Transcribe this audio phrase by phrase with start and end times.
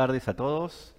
[0.00, 0.94] Tardes a todos.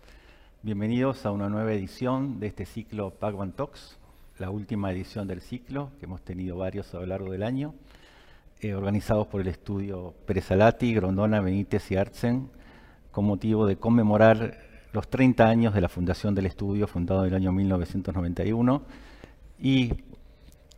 [0.61, 3.97] Bienvenidos a una nueva edición de este ciclo Pacman Talks,
[4.37, 7.73] la última edición del ciclo, que hemos tenido varios a lo largo del año,
[8.59, 12.51] eh, organizados por el estudio Pérez Alati, Grondona, Benítez y Artsen,
[13.09, 14.59] con motivo de conmemorar
[14.93, 18.83] los 30 años de la fundación del estudio, fundado en el año 1991,
[19.57, 19.93] y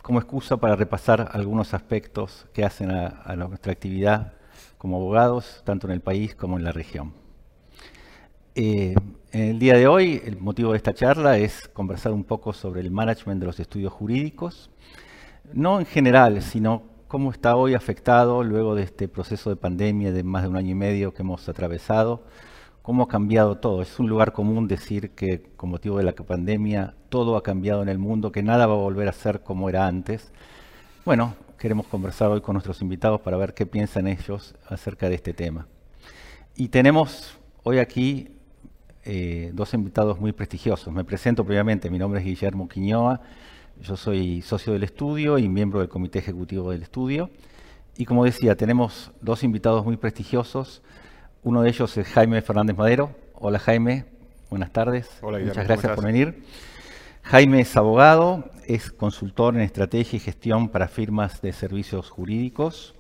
[0.02, 4.32] como excusa para repasar algunos aspectos que hacen a nuestra actividad
[4.78, 7.23] como abogados, tanto en el país como en la región.
[8.56, 8.94] Eh,
[9.32, 12.82] en el día de hoy, el motivo de esta charla es conversar un poco sobre
[12.82, 14.70] el management de los estudios jurídicos,
[15.54, 20.24] no en general, sino cómo está hoy afectado luego de este proceso de pandemia de
[20.24, 22.26] más de un año y medio que hemos atravesado,
[22.84, 23.82] cómo ha cambiado todo.
[23.82, 27.90] Es un lugar común decir que con motivo de la pandemia todo ha cambiado en
[27.90, 30.32] el mundo, que nada va a volver a ser como era antes.
[31.06, 35.34] Bueno, queremos conversar hoy con nuestros invitados para ver qué piensan ellos acerca de este
[35.34, 35.66] tema.
[36.56, 38.30] Y tenemos hoy aquí
[39.06, 40.94] eh, dos invitados muy prestigiosos.
[40.94, 43.22] Me presento previamente, mi nombre es Guillermo Quiñoa,
[43.82, 47.30] yo soy socio del estudio y miembro del comité ejecutivo del estudio.
[47.98, 50.82] Y como decía, tenemos dos invitados muy prestigiosos.
[51.44, 53.16] Uno de ellos es Jaime Fernández Madero.
[53.36, 54.06] Hola Jaime,
[54.50, 55.10] buenas tardes.
[55.22, 56.44] Hola, Muchas gracias por venir.
[57.24, 62.96] Jaime es abogado, es consultor en estrategia y gestión para firmas de servicios jurídicos.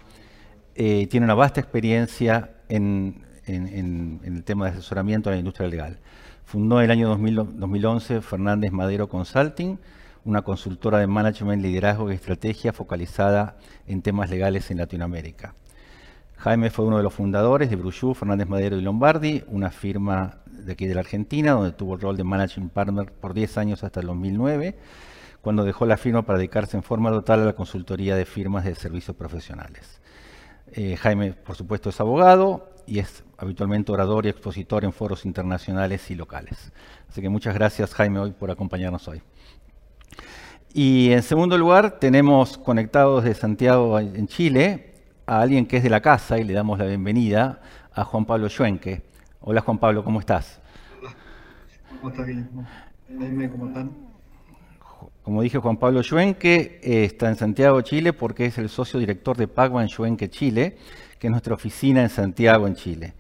[0.76, 6.00] Eh, tiene una vasta experiencia en en, el tema de asesoramiento a la industria legal.
[6.46, 9.78] Fundó en el año 2011 Fernández Madero Consulting,
[10.26, 15.56] una consultora de management, liderazgo y estrategia focalizada en temas legales en Latinoamérica.
[16.38, 20.74] Jaime fue uno de los fundadores de Bruchú, Fernández Madero y Lombardi, una firma de
[20.74, 24.02] aquí de la Argentina, donde tuvo el rol de managing partner por 10 años hasta
[24.02, 24.78] el 2009,
[25.42, 28.76] cuando dejó la firma para dedicarse en forma total a la consultoría de firmas de
[28.76, 30.02] servicios profesionales.
[30.76, 36.10] Eh, Jaime, por supuesto, es abogado y es habitualmente orador y expositor en foros internacionales
[36.10, 36.74] y locales.
[37.08, 39.22] Así que muchas gracias Jaime hoy por acompañarnos hoy.
[40.74, 44.96] Y en segundo lugar tenemos conectados de Santiago en Chile
[45.28, 47.62] a alguien que es de la casa y le damos la bienvenida
[47.94, 49.04] a Juan Pablo Schwenke.
[49.42, 50.60] Hola Juan Pablo, ¿cómo estás?
[51.00, 51.16] Hola,
[52.02, 52.28] ¿cómo estás?
[53.08, 54.13] Dime cómo están.
[55.24, 59.38] Como dije, Juan Pablo Schwenke eh, está en Santiago, Chile, porque es el socio director
[59.38, 60.76] de Pagman Schwenke Chile,
[61.18, 63.14] que es nuestra oficina en Santiago, en Chile.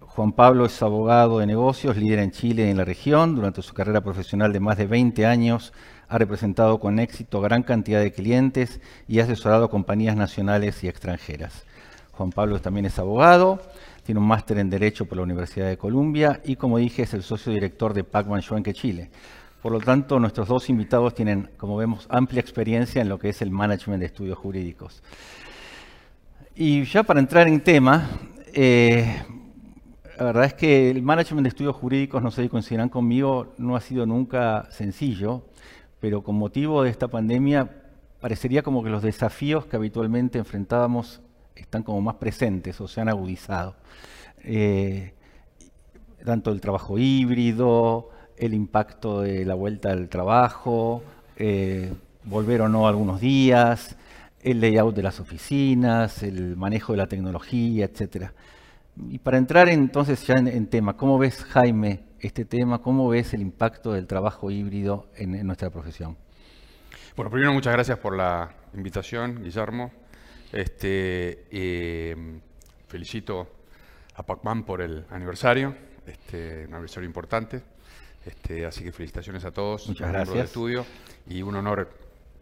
[0.00, 3.34] Juan Pablo es abogado de negocios, líder en Chile y en la región.
[3.34, 5.72] Durante su carrera profesional de más de 20 años
[6.08, 10.88] ha representado con éxito gran cantidad de clientes y ha asesorado a compañías nacionales y
[10.88, 11.64] extranjeras.
[12.12, 13.62] Juan Pablo también es abogado,
[14.04, 17.22] tiene un máster en Derecho por la Universidad de Columbia y, como dije, es el
[17.22, 19.10] socio director de Pacman Schwenke Chile.
[19.64, 23.40] Por lo tanto, nuestros dos invitados tienen, como vemos, amplia experiencia en lo que es
[23.40, 25.02] el management de estudios jurídicos.
[26.54, 28.10] Y ya para entrar en tema,
[28.52, 29.22] eh,
[30.18, 33.74] la verdad es que el management de estudios jurídicos, no sé si coincidirán conmigo, no
[33.74, 35.46] ha sido nunca sencillo,
[35.98, 37.70] pero con motivo de esta pandemia
[38.20, 41.22] parecería como que los desafíos que habitualmente enfrentábamos
[41.56, 43.76] están como más presentes o se han agudizado.
[44.42, 45.14] Eh,
[46.22, 51.02] tanto el trabajo híbrido, el impacto de la vuelta al trabajo,
[51.36, 51.92] eh,
[52.24, 53.96] volver o no algunos días,
[54.42, 58.32] el layout de las oficinas, el manejo de la tecnología, etcétera.
[59.08, 62.80] Y para entrar entonces ya en, tema, ¿cómo ves, Jaime, este tema?
[62.80, 66.16] ¿Cómo ves el impacto del trabajo híbrido en, nuestra profesión?
[67.16, 69.90] Bueno, primero muchas gracias por la invitación, Guillermo.
[70.52, 72.40] Este, eh,
[72.86, 73.48] felicito
[74.14, 75.74] a Pacman por el aniversario,
[76.06, 77.73] este, un aniversario importante.
[78.26, 80.34] Este, así que felicitaciones a todos, muchas gracias.
[80.34, 80.86] del estudio
[81.28, 81.90] y un honor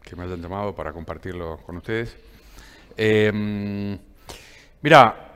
[0.02, 2.16] que me hayan llamado para compartirlo con ustedes.
[2.96, 3.98] Eh,
[4.82, 5.32] mira,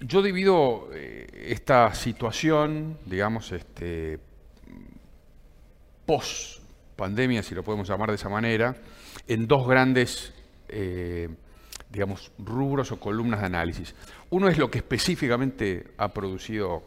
[0.00, 4.18] yo divido eh, esta situación, digamos, este,
[6.06, 6.62] post
[6.96, 8.76] pandemia, si lo podemos llamar de esa manera,
[9.26, 10.32] en dos grandes,
[10.68, 11.28] eh,
[11.90, 13.94] digamos, rubros o columnas de análisis.
[14.30, 16.82] Uno es lo que específicamente ha producido,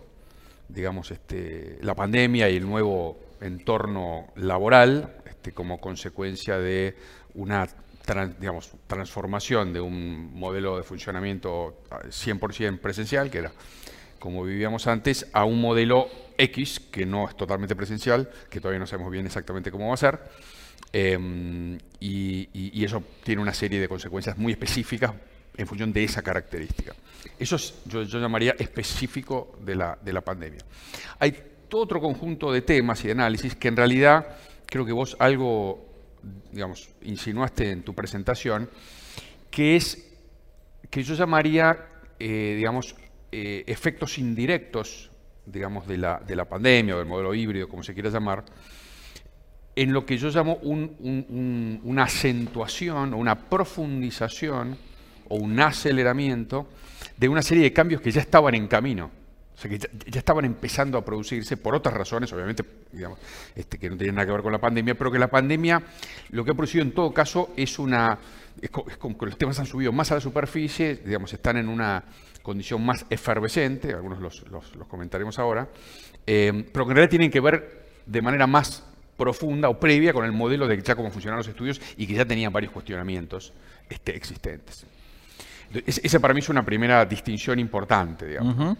[0.73, 6.95] digamos, este, la pandemia y el nuevo entorno laboral, este, como consecuencia de
[7.35, 7.67] una
[8.39, 13.51] digamos, transformación de un modelo de funcionamiento 100% presencial, que era
[14.19, 18.87] como vivíamos antes, a un modelo X, que no es totalmente presencial, que todavía no
[18.87, 20.17] sabemos bien exactamente cómo va a ser,
[20.93, 25.11] em, y, eso tiene una serie de consecuencias muy específicas
[25.55, 26.93] en función de esa característica.
[27.37, 30.61] Eso es, yo, llamaría específico de la, de la pandemia.
[31.19, 31.37] Hay
[31.69, 34.27] todo otro conjunto de temas y de análisis que en realidad
[34.65, 35.93] creo que vos algo
[36.51, 38.69] digamos, insinuaste en tu presentación,
[39.49, 40.09] que es
[40.89, 41.85] que yo llamaría,
[42.19, 42.95] eh, digamos,
[43.31, 45.09] eh, efectos indirectos,
[45.45, 48.45] digamos, de la, de la pandemia o del modelo híbrido, como se quiera llamar,
[49.75, 54.77] en lo que yo llamo una acentuación o una profundización
[55.29, 56.67] o un aceleramiento
[57.17, 59.11] de una serie de cambios que ya estaban en camino.
[59.55, 59.87] O sea, que ya,
[60.19, 63.19] estaban empezando a producirse por otras razones, obviamente, digamos,
[63.55, 65.81] este, que no tienen nada que ver con la pandemia, pero que la pandemia
[66.31, 68.17] lo que ha producido en todo caso es una...
[68.61, 72.03] Es como que los temas han subido más a la superficie, digamos, están en una
[72.43, 74.43] condición más efervescente, algunos los,
[74.87, 75.69] comentaremos ahora,
[76.27, 78.83] eh, pero que en realidad tienen que ver de manera más
[79.17, 82.25] profunda o previa con el modelo de ya cómo funcionan los estudios y que ya
[82.25, 83.53] tenían varios cuestionamientos
[83.89, 84.85] este, existentes.
[85.85, 88.27] Esa para mí es una primera distinción importante.
[88.27, 88.77] Digamos.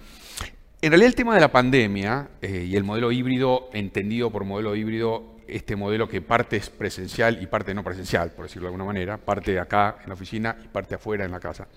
[0.82, 4.76] En realidad el tema de la pandemia eh, y el modelo híbrido, entendido por modelo
[4.76, 8.86] híbrido, este modelo que parte es presencial y parte no presencial, por decirlo de alguna
[8.86, 11.68] manera, parte acá en la oficina y parte afuera en la casa.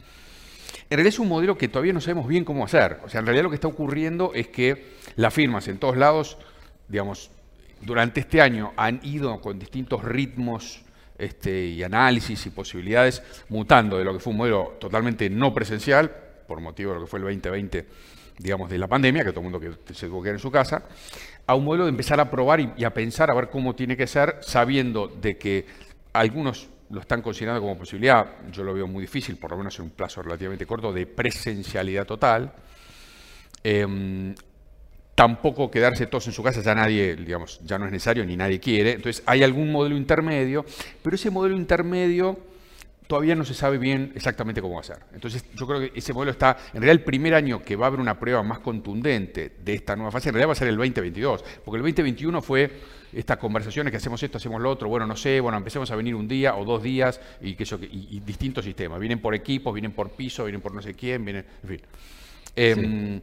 [0.89, 3.01] En realidad es un modelo que todavía no sabemos bien cómo hacer.
[3.05, 6.39] O sea, en realidad lo que está ocurriendo es que las firmas en todos lados,
[6.89, 7.31] digamos,
[7.81, 10.83] durante este año han ido con distintos ritmos
[11.19, 16.11] este, y análisis y posibilidades mutando de lo que fue un modelo totalmente no presencial,
[16.47, 17.87] por motivo de lo que fue el 2020,
[18.39, 20.83] digamos, de la pandemia, que todo el mundo se tuvo que en su casa,
[21.47, 24.07] a un modelo de empezar a probar y, a pensar a ver cómo tiene que
[24.07, 25.67] ser, sabiendo de que
[26.13, 29.87] algunos lo están considerando como posibilidad, yo lo veo muy difícil, por lo menos en
[29.87, 32.53] un plazo relativamente corto, de presencialidad total.
[33.63, 34.35] Em,
[35.17, 38.61] tampoco quedarse todos en su casa, ya nadie, digamos, ya no es necesario ni nadie
[38.61, 38.93] quiere.
[38.93, 40.65] Entonces hay algún modelo intermedio,
[41.03, 42.39] pero ese modelo intermedio
[43.07, 44.99] todavía no se sabe bien exactamente cómo va a ser.
[45.15, 47.89] Entonces yo creo que ese modelo está, en realidad el primer año que va a
[47.89, 50.77] haber una prueba más contundente de esta nueva fase, en realidad va a ser el
[50.77, 52.71] 2022, porque el 2021 fue
[53.15, 56.15] estas conversaciones que hacemos esto, hacemos lo otro, bueno, no sé, bueno, empecemos a venir
[56.15, 59.01] un día o dos días y, que eso, y, distintos sistemas.
[59.01, 61.81] Vienen por equipos, vienen por piso, vienen por no sé quién, vienen, en fin.
[62.55, 63.21] Em,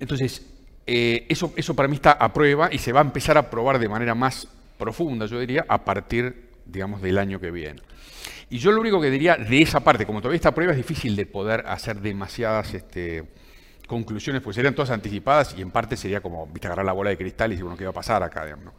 [0.00, 0.46] entonces,
[0.86, 3.78] eh, eso, eso para mí está a prueba y se va a empezar a probar
[3.78, 4.48] de manera más
[4.78, 7.80] profunda, yo diría, a partir, digamos, del año que viene.
[8.48, 10.78] Y yo lo único que diría de esa parte, como todavía está a prueba, es
[10.78, 13.24] difícil de poder hacer demasiadas este,
[13.86, 17.18] conclusiones, pues serían todas anticipadas y en parte sería como, viste, agarrar la bola de
[17.18, 18.44] cristal y decir, bueno, ¿qué va a pasar acá?
[18.44, 18.74] Digamos,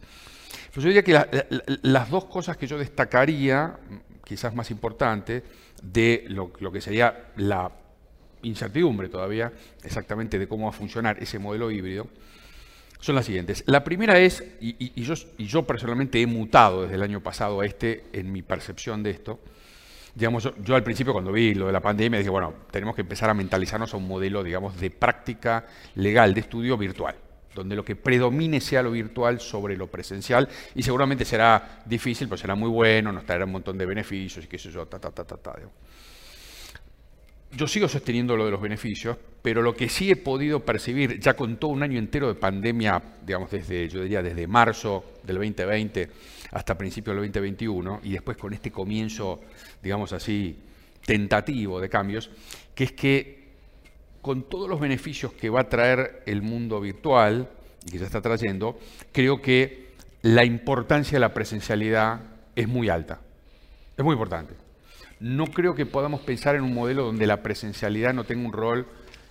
[0.70, 3.78] Pero yo diría que las dos cosas que yo destacaría,
[4.24, 5.44] quizás más importante,
[5.82, 7.70] de lo que sería la
[8.42, 9.52] incertidumbre todavía
[9.82, 12.06] exactamente de cómo va a funcionar ese modelo híbrido,
[13.00, 13.64] son las siguientes.
[13.66, 18.30] La primera es, y, yo, personalmente he mutado desde el año pasado a este en
[18.30, 19.40] mi percepción de esto,
[20.14, 23.28] digamos, yo, al principio cuando vi lo de la pandemia dije, bueno, tenemos que empezar
[23.28, 25.66] a mentalizarnos a un modelo, digamos, de práctica
[25.96, 27.16] legal de estudio virtual
[27.54, 32.38] donde lo que predomine sea lo virtual sobre lo presencial y seguramente será difícil, pero
[32.38, 35.10] será muy bueno, nos traerá un montón de beneficios y qué sé yo, ta, ta,
[35.10, 35.54] ta, ta, ta
[37.54, 41.34] yo sigo sosteniendo lo de los beneficios, pero lo que sí he podido percibir, ya
[41.34, 46.08] con todo un año entero de pandemia, digamos, desde, yo diría, desde marzo del 2020
[46.52, 49.40] hasta principios del 2021, y después con este comienzo,
[49.82, 50.56] digamos así,
[51.04, 52.30] tentativo de cambios,
[52.74, 53.42] que es que
[54.20, 57.48] con todos los beneficios que va a traer el mundo virtual,
[57.86, 58.78] y que ya está trayendo,
[59.12, 59.92] creo que
[60.22, 62.20] la importancia de la presencialidad
[62.54, 63.20] es muy alta.
[63.96, 64.54] Es muy importante
[65.22, 68.88] no creo que podamos pensar en un modelo donde la presencialidad no tenga un rol,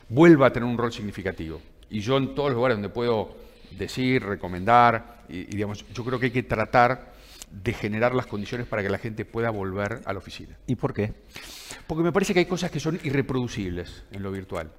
[0.08, 1.62] vuelva a tener un rol significativo.
[1.90, 3.36] Y yo en todos los lugares donde puedo
[3.78, 7.12] decir, recomendar, y, digamos, yo creo que hay que tratar
[7.52, 10.58] de generar las condiciones para que la gente pueda volver a la oficina.
[10.66, 11.14] ¿Y por qué?
[11.88, 14.72] Porque me parece que hay cosas que son irreproducibles en lo virtual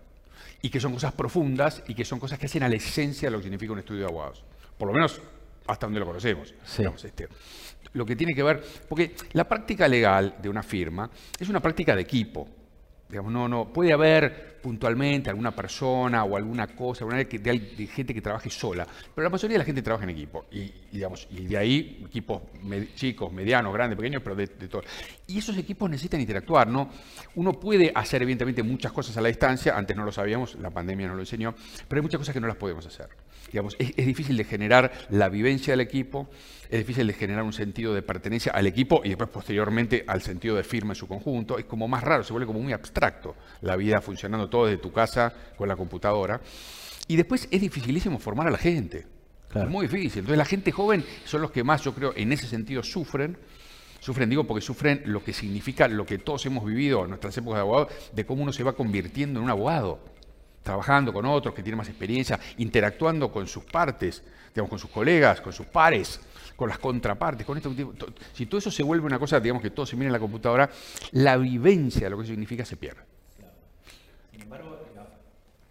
[0.63, 3.33] y que son cosas profundas y que son cosas que hacen a la esencia de
[3.33, 4.43] lo que significa un estudio de abogados.
[4.79, 5.21] Por lo menos
[5.67, 6.55] hasta donde lo conocemos.
[7.05, 7.29] este
[7.93, 11.95] lo que tiene que ver, porque la práctica legal de una firma es una práctica
[11.95, 12.49] de equipo.
[13.09, 18.23] Digamos, no, no, puede haber puntualmente alguna persona o alguna cosa, alguna de, gente que
[18.23, 20.47] trabaje sola, pero la mayoría de la gente trabaja en equipo.
[20.51, 22.43] Y, digamos, y de ahí equipos
[22.95, 24.83] chicos, medianos, grandes, pequeños, pero de, de todo.
[25.27, 26.91] Y esos equipos necesitan interactuar, ¿no?
[27.35, 31.09] Uno puede hacer evidentemente muchas cosas a la distancia, antes no lo sabíamos, la pandemia
[31.09, 31.55] nos lo enseñó,
[31.89, 33.09] pero hay muchas cosas que no las podemos hacer.
[33.51, 36.29] Digamos, es, es difícil de generar la vivencia del equipo,
[36.73, 40.57] es difícil de generar un sentido de pertenencia al equipo y después posteriormente al sentido
[40.57, 41.59] de firma en su conjunto.
[41.59, 44.93] Es como más raro, se vuelve como muy abstracto la vida funcionando todo desde tu
[44.93, 46.41] casa con la computadora.
[47.09, 49.07] Y después es dificilísimo formar a la gente.
[49.53, 50.21] Es muy difícil.
[50.21, 53.37] Entonces la gente joven son los que más, yo creo, en ese sentido sufren.
[53.99, 57.59] Sufren, digo, porque sufren lo que significa lo que todos hemos vivido en nuestras épocas
[57.59, 60.01] de abogado, de cómo uno se va convirtiendo en un abogado,
[60.63, 64.23] trabajando con otros que tienen más experiencia, interactuando con sus partes,
[64.55, 66.21] digamos, con sus colegas, con sus pares
[66.57, 67.75] con las contrapartes, con esto.
[68.33, 70.71] Si todo eso se vuelve una cosa, digamos que todo se mira en la computadora,
[71.13, 73.12] la vivencia de lo que eso significa se pierde.
[74.43, 74.77] Sin embargo,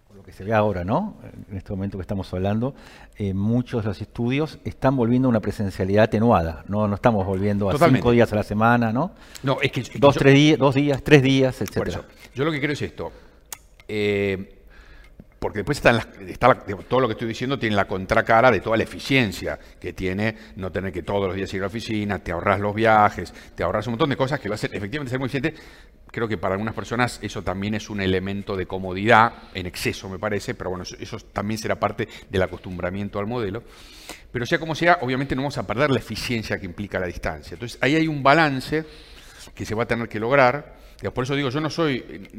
[0.08, 1.16] por lo que se ve ahora, ¿no?
[1.50, 2.74] En este momento que estamos hablando,
[3.18, 7.70] eh, muchos de los estudios están volviendo a una presencialidad atenuada, no, no estamos volviendo
[7.70, 8.00] a Totalmente.
[8.00, 9.12] cinco días a la semana, ¿no?
[9.44, 12.06] No, es que, es que Dos, yo- tres días, dos días, tres días, Por eso,
[12.34, 13.12] yo lo que quiero es esto.
[13.88, 14.58] eh,
[15.40, 18.60] porque después están las- está la- todo lo que estoy diciendo tiene la contracara de
[18.60, 22.20] toda la eficiencia que tiene no tener que todos los días ir a la oficina,
[22.20, 25.18] te ahorras los viajes, te ahorras un montón de cosas que lo hacen efectivamente ser
[25.20, 25.56] muy eficiente.
[26.12, 30.20] Creo que para algunas personas eso también es un elemento de comodidad en exceso, me
[30.20, 33.64] parece, pero bueno, eso, también será parte del acostumbramiento al modelo.
[34.30, 37.54] Pero sea como sea, obviamente no vamos a perder la eficiencia que implica la distancia.
[37.54, 38.86] Entonces ahí hay un balance
[39.56, 40.76] que se va a tener que lograr.
[41.14, 42.30] Por eso digo, yo no soy,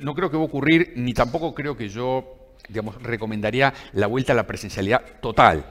[0.00, 4.32] no creo que va a ocurrir, ni tampoco creo que yo, digamos, recomendaría la vuelta
[4.32, 5.64] a la presencialidad total,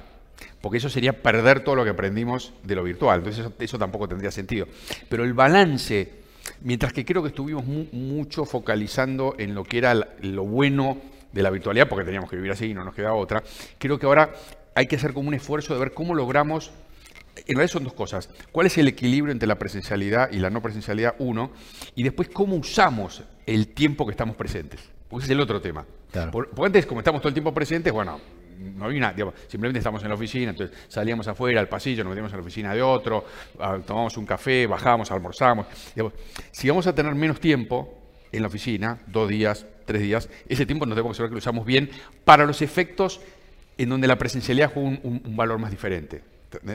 [0.62, 3.20] porque eso sería perder todo lo que aprendimos de lo virtual.
[3.20, 4.68] Entonces eso tampoco tendría sentido.
[5.08, 6.21] Pero el balance,
[6.62, 10.98] mientras que creo que estuvimos mu- mucho focalizando en lo que era lo bueno
[11.32, 13.44] de la virtualidad, porque teníamos que vivir así y no nos queda otra,
[13.78, 14.34] creo que ahora
[14.76, 16.72] hay que hacer como un esfuerzo de ver cómo logramos
[17.48, 18.30] en realidad son dos cosas.
[18.52, 21.16] ¿Cuál es el equilibrio entre la presencialidad y la no presencialidad?
[21.18, 21.52] Uno.
[21.96, 24.82] Y después, ¿cómo usamos el tiempo que estamos presentes?
[25.10, 25.86] Porque ese es el otro tema.
[26.12, 26.32] Claro.
[26.32, 28.20] Porque antes, como estamos todo el tiempo presentes, bueno,
[28.60, 29.14] no había nada.
[29.14, 32.42] digamos, simplemente estamos en la oficina, entonces salíamos afuera al pasillo, nos metíamos en la
[32.44, 33.26] oficina de otro,
[33.86, 35.66] tomamos un café, bajábamos, almorzamos.
[35.96, 36.14] Digamos,
[36.52, 37.98] si vamos a tener menos tiempo
[38.32, 41.40] en la oficina, dos días, tres días, ese tiempo nos tenemos que asegurar que lo
[41.40, 41.90] usamos bien
[42.24, 43.20] para los efectos
[43.78, 46.24] en donde la presencialidad juega un, un- un valor más diferente.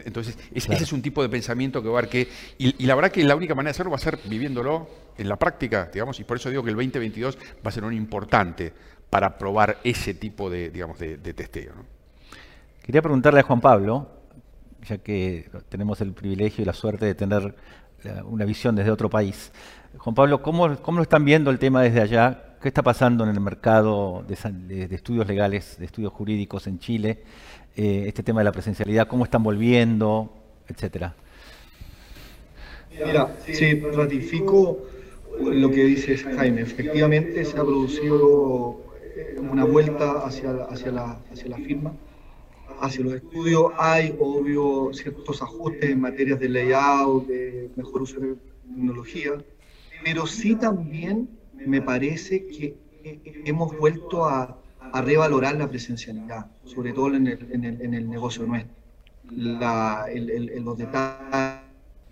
[0.07, 0.53] Entonces, Claro.
[0.73, 2.29] ese es un tipo de pensamiento que va a haber que.
[2.57, 5.29] Y, y la verdad que la única manera de hacerlo va a ser viviéndolo en
[5.29, 8.73] la práctica, digamos, y por eso digo que el 2022 va a ser un importante
[9.11, 11.75] para probar ese tipo de, digamos, de, de testeo.
[11.75, 11.85] ¿no?
[12.83, 14.09] Quería preguntarle a Juan Pablo,
[14.87, 17.55] ya que tenemos el privilegio y la suerte de tener
[18.05, 19.53] la- una visión desde otro país.
[19.99, 22.43] Juan Pablo, ¿cómo, cómo lo están viendo el tema desde allá?
[22.61, 26.67] ¿Qué está pasando en el mercado de, san- de- de estudios legales, de estudios jurídicos
[26.67, 27.23] en Chile?
[27.77, 30.33] Eh, este tema de la presencialidad, ¿cómo están volviendo?
[30.69, 31.15] Etcétera.
[33.05, 34.79] Mira, sí, ratifico
[35.41, 36.63] lo que dice Jaime.
[36.63, 38.86] Efectivamente se ha producido eh,
[39.41, 41.97] una vuelta hacia, hacia, la, hacia la firma,
[42.77, 43.73] hacia los estudios.
[43.79, 48.37] Hay, obvio, ciertos ajustes en materias de layout, de mejor uso de
[48.75, 49.45] tecnología,
[50.03, 51.29] pero sí también
[51.65, 52.79] me parece que
[53.45, 58.09] hemos vuelto a, a revalorar la presencialidad, sobre todo en el, en el, en el
[58.09, 58.75] negocio nuestro.
[59.35, 61.63] La, el- el- los detalles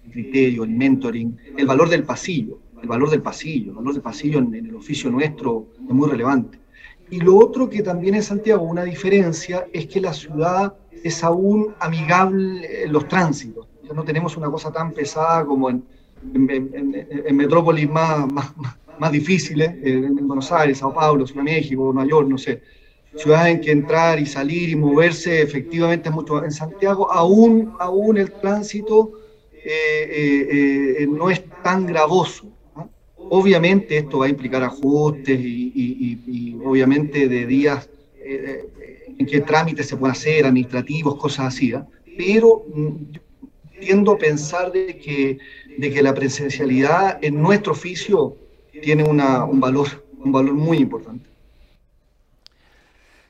[0.02, 4.02] el criterio, el mentoring, el valor del pasillo, el valor del pasillo, el valor del
[4.02, 6.60] pasillo en, en el oficio nuestro es muy relevante.
[7.08, 11.76] Y lo otro que también en Santiago, una diferencia, es que la ciudad es aún
[11.78, 13.68] amigable en los tránsitos.
[13.82, 15.86] Ya no tenemos una cosa tan pesada como en,
[17.36, 22.08] metrópolis más, más, más- más difíciles, en, en Buenos Aires, Sao Paulo, Ciudad México, Nueva
[22.08, 22.62] York, no sé.
[23.14, 26.44] Ciudades en que entrar y salir y moverse efectivamente es mucho.
[26.44, 29.12] En Santiago aún, aún el tránsito
[29.52, 29.70] eh,
[30.10, 32.53] eh, eh, no es tan gravoso.
[33.28, 39.40] Obviamente esto va a implicar ajustes y, y- obviamente de días eh, eh, en qué
[39.40, 41.72] trámites se pueden hacer, administrativos, cosas así.
[41.72, 41.86] ¿ah?
[42.16, 42.96] Pero mm,
[43.80, 45.38] tiendo a pensar de que,
[45.76, 48.36] de que la presencialidad en nuestro oficio
[48.80, 49.88] tiene una- un, valor,
[50.18, 51.28] un valor muy importante.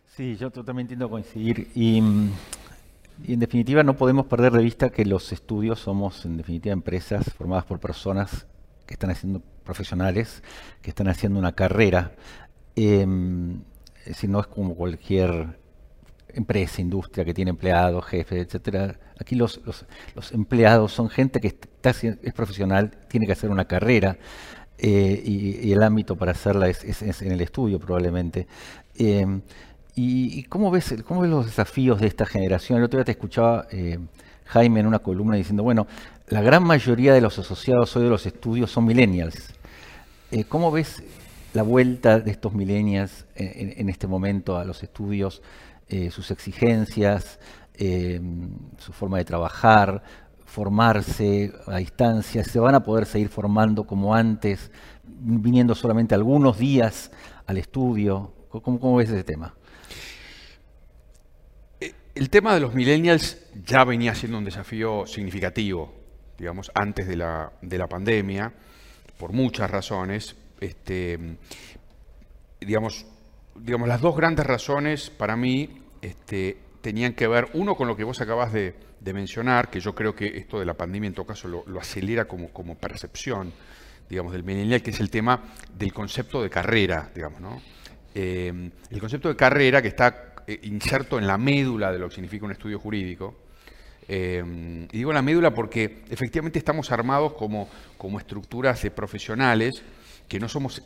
[0.06, 1.68] Sí, yo totalmente entiendo coincidir.
[1.74, 2.30] Y, mm,
[3.26, 7.32] y en definitiva no podemos perder de vista que los estudios somos en definitiva empresas
[7.34, 8.46] formadas por personas
[8.86, 10.42] que están haciendo profesionales,
[10.82, 12.12] que están haciendo una carrera.
[12.76, 13.62] Em,
[14.00, 15.58] es decir, no es como cualquier
[16.28, 18.98] empresa, industria que tiene empleados, jefes, etcétera.
[19.20, 24.18] Aquí los, los- empleados son gente que está, es profesional, tiene que hacer una carrera
[24.78, 28.46] eh, y, el ámbito para hacerla es, en el estudio probablemente.
[28.96, 29.42] Em,
[29.96, 32.78] y, cómo, ves, cómo ves los desafíos de esta generación?
[32.78, 33.98] El otro día te escuchaba eh,
[34.46, 35.86] Jaime en una columna diciendo, bueno,
[36.28, 39.52] la gran mayoría de los asociados hoy de los estudios son millennials.
[40.30, 41.02] Eh, ¿Cómo ves
[41.52, 45.42] la vuelta de estos millennials en, en- este momento a los estudios,
[45.88, 47.38] eh, sus exigencias,
[47.74, 48.20] eh,
[48.78, 50.02] su forma de trabajar,
[50.46, 52.42] formarse a distancia?
[52.42, 54.70] ¿Se van a poder seguir formando como antes,
[55.04, 57.10] viniendo solamente algunos días
[57.46, 58.32] al estudio?
[58.48, 59.54] ¿Cómo, cómo ves ese tema?
[62.14, 65.92] El tema de los millennials ya venía siendo un desafío significativo,
[66.38, 68.52] digamos, antes de la, de la pandemia,
[69.18, 70.36] por muchas razones.
[70.60, 71.18] Este,
[72.60, 73.06] digamos,
[73.56, 78.04] digamos, las dos grandes razones para mí este, tenían que ver, uno con lo que
[78.04, 81.26] vos acabas de, de mencionar, que yo creo que esto de la pandemia en todo
[81.26, 83.52] caso lo, acelera como, como percepción,
[84.08, 85.42] digamos, del millennial, que es el tema
[85.76, 87.60] del concepto de carrera, digamos, ¿no?
[88.14, 92.14] eh, el concepto de carrera que está eh, inserto en la médula de lo que
[92.14, 93.34] significa un estudio jurídico.
[94.08, 99.82] Y digo la médula porque efectivamente estamos armados como, como estructuras de profesionales
[100.28, 100.82] que no somos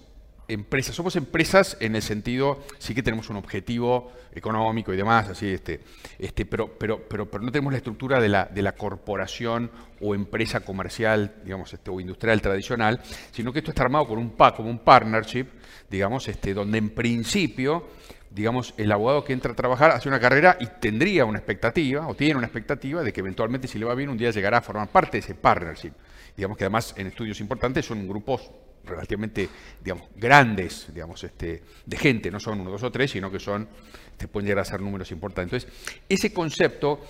[0.49, 0.97] empresas.
[0.97, 5.81] Somos empresas en el sentido, sí que tenemos un objetivo económico y demás, así, este,
[6.19, 9.71] este, pero, pero, pero, pero no tenemos la estructura de la, de la corporación
[10.01, 14.31] o empresa comercial, digamos, este, o industrial tradicional, sino que esto está armado con un
[14.31, 15.47] PAC, como un partnership,
[15.91, 17.85] digamos, este, donde en principio
[18.31, 22.15] digamos, el abogado que entra a trabajar hace una carrera y tendría una expectativa, o
[22.15, 24.89] tiene una expectativa, de que eventualmente, si le va bien, un día llegará a formar
[24.89, 25.93] parte de ese partnership.
[26.37, 28.51] Digamos que además en estudios importantes son grupos
[28.85, 29.49] relativamente,
[29.83, 33.69] digamos, grandes, digamos, este, de gente, no son uno, dos o tres, sino que son,
[34.17, 35.65] te pueden llegar a ser números importantes.
[35.65, 37.01] Entonces, ese concepto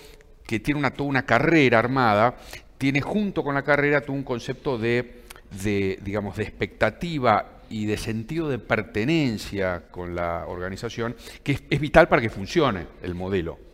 [0.45, 2.35] que tiene una, toda una carrera armada,
[2.77, 5.18] tiene junto con la carrera todo un concepto de,
[5.63, 12.07] de, digamos, de expectativa y de sentido de pertenencia con la organización, que es vital
[12.07, 13.69] para que funcione el modelo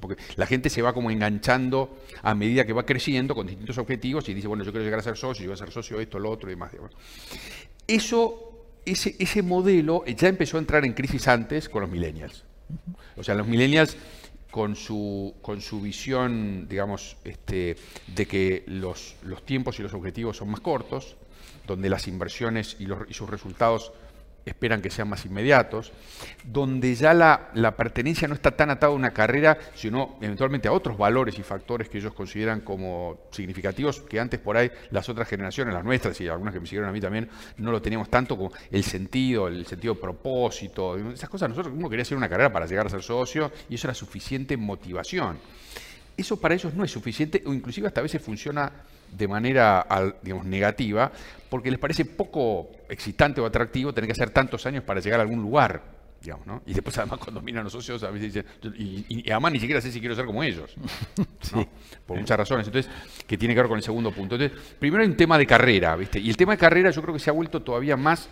[0.00, 4.28] porque la gente se va como enganchando a medida que va creciendo con distintos objetivos
[4.28, 6.18] y dice, bueno, yo quiero llegar a ser socio, yo voy a ser socio esto,
[6.18, 6.72] lo otro y demás.
[7.86, 12.44] Eso, ese, ese modelo ya empezó a entrar en crisis antes con los millennials.
[13.16, 13.96] O sea, los millennials
[14.50, 17.76] con su, con su visión, digamos, este,
[18.14, 21.16] de que los, los tiempos y los objetivos son más cortos,
[21.66, 23.92] donde las inversiones y, los, y sus resultados
[24.44, 25.92] esperan que sean más inmediatos,
[26.44, 30.98] donde ya la, pertenencia no está tan atada a una carrera, sino eventualmente a otros
[30.98, 35.74] valores y factores que ellos consideran como significativos, que antes por ahí las otras generaciones,
[35.74, 37.28] las nuestras y algunas que me siguieron a mí también,
[37.58, 41.48] no lo teníamos tanto como el sentido, el sentido propósito, esas cosas.
[41.48, 44.56] Nosotros uno quería hacer una carrera para llegar a ser socio y eso era suficiente
[44.56, 45.38] motivación.
[46.16, 48.72] Eso para ellos no es suficiente o inclusive hasta a veces funciona
[49.10, 49.86] de manera
[50.22, 51.10] digamos, negativa
[51.50, 55.24] porque les parece poco excitante o atractivo tener que hacer tantos años para llegar a
[55.24, 56.00] algún lugar.
[56.22, 56.62] Digamos, ¿no?
[56.66, 58.46] Y después además cuando miran a los socios a veces dicen,
[58.76, 60.74] y, además ni siquiera sé si quiero ser como ellos,
[62.06, 62.66] por muchas razones.
[62.66, 62.92] Entonces,
[63.26, 64.36] que tiene que ver con el segundo punto.
[64.36, 66.20] Entonces, primero hay un tema de carrera, ¿viste?
[66.20, 68.28] Y el tema de carrera yo creo que se ha vuelto todavía más,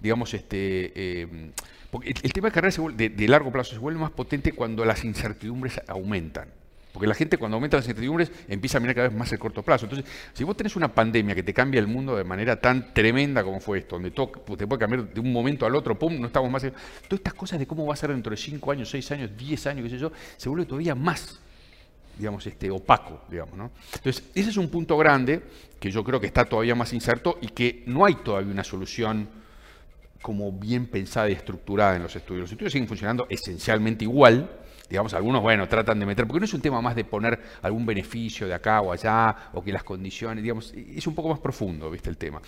[0.00, 0.92] digamos, este...
[0.94, 1.50] Eh,
[1.90, 5.80] porque el, tema de carrera de largo plazo se vuelve más potente cuando las incertidumbres
[5.88, 6.48] aumentan.
[6.96, 9.62] Porque la gente cuando aumenta las incertidumbres empieza a mirar cada vez más el corto
[9.62, 9.84] plazo.
[9.84, 13.44] Entonces, si vos tenés una pandemia que te cambia el mundo de manera tan tremenda
[13.44, 16.28] como fue esto, donde todo te puede cambiar de un momento al otro, pum, no
[16.28, 16.62] estamos más...
[16.62, 16.72] Todas
[17.10, 19.84] estas cosas de cómo va a ser dentro de 5 años, 6 años, 10 años,
[19.84, 21.38] qué sé yo, se vuelve todavía más
[22.16, 23.70] digamos, este, opaco, digamos, ¿no?
[23.96, 25.42] Entonces, ese es un punto grande
[25.78, 29.28] que yo creo que está todavía más inserto y que no hay todavía una solución
[30.22, 32.44] como bien pensada y estructurada en los estudios.
[32.44, 34.50] Los estudios siguen funcionando esencialmente igual,
[34.88, 37.84] digamos, algunos, bueno, tratan de meter, porque no es un tema más de poner algún
[37.84, 41.90] beneficio de acá o allá, o que las condiciones, digamos, es un poco más profundo,
[41.90, 42.10] ¿viste?
[42.10, 42.40] El tema.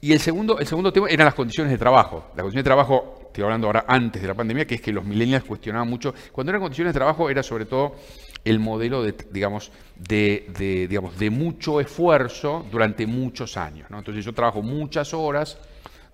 [0.00, 2.26] Y el segundo, el segundo tema eran las condiciones de trabajo.
[2.34, 5.04] Las condiciones de trabajo, estoy hablando ahora antes de la pandemia, que es que los
[5.04, 6.14] millennials cuestionaban mucho.
[6.32, 7.96] Cuando eran condiciones de trabajo era sobre todo
[8.44, 13.88] el modelo de, digamos, de, digamos, de mucho esfuerzo durante muchos años.
[13.90, 15.58] Entonces yo trabajo muchas horas,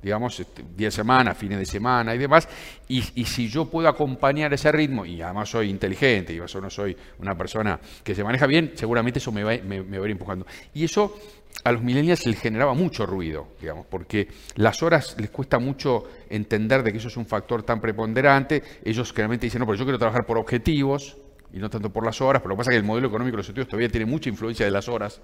[0.07, 2.49] digamos, este, día de semana, fines de semana y demás,
[2.87, 6.97] y, si yo puedo acompañar ese ritmo, y además soy inteligente, y yo no soy
[7.19, 10.47] una persona que se maneja bien, seguramente eso me va, me, va a ir empujando.
[10.75, 11.19] Y eso
[11.65, 16.85] a los millennials les generaba mucho ruido, digamos, porque las horas les cuesta mucho entender
[16.85, 19.99] de que eso es un factor tan preponderante, ellos generalmente dicen, no, pero yo quiero
[19.99, 21.17] trabajar por objetivos,
[21.53, 23.37] y no tanto por las horas, pero lo que pasa es que el modelo económico
[23.37, 25.21] de los estudios todavía tiene mucha influencia de las horas,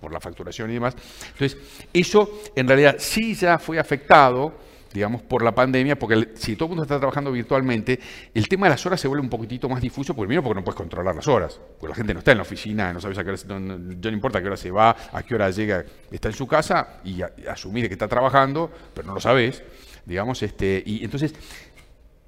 [0.00, 0.96] por la facturación y demás.
[1.32, 1.58] Entonces,
[1.92, 4.52] eso en realidad sí ya fue afectado,
[4.92, 7.98] digamos, por la pandemia, porque si todo el mundo está trabajando virtualmente,
[8.34, 10.76] el tema de las horas se vuelve un poquitito más difuso, primero porque no puedes
[10.76, 13.30] controlar las horas, porque la gente no está en la oficina, no sabes a qué
[13.30, 16.34] hora, no, no, importa a qué hora se va, a qué hora llega, está en
[16.34, 19.62] su casa y asumir que está trabajando, pero no lo sabes,
[20.04, 21.34] digamos, este, y entonces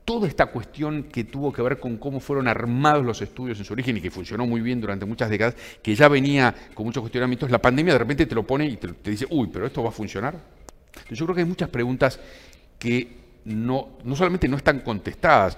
[0.05, 3.73] toda esta cuestión que tuvo que ver con cómo fueron armados los estudios en su
[3.73, 7.51] origen y que funcionó muy bien durante muchas décadas, que ya venía con muchos cuestionamientos,
[7.51, 9.93] la pandemia de repente te lo pone y te, dice, uy, pero esto va a
[9.93, 10.37] funcionar.
[11.11, 12.21] yo creo que hay muchas preguntas
[12.79, 15.57] que no, no solamente no están contestadas,